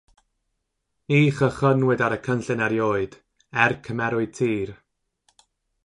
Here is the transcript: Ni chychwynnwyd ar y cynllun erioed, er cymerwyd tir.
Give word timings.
Ni 1.11 1.19
chychwynnwyd 1.39 2.03
ar 2.07 2.15
y 2.17 2.19
cynllun 2.29 2.65
erioed, 2.69 3.19
er 3.67 3.77
cymerwyd 3.89 4.35
tir. 4.41 4.77